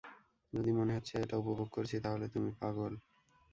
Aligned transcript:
যদি 0.53 0.71
মনে 0.71 0.95
হচ্ছে 0.95 1.13
এটা 1.17 1.35
উপভোগ 1.37 1.67
করছি, 1.71 1.95
তাহলে 2.05 2.25
তুমি 2.33 2.49
পাগল! 2.59 2.93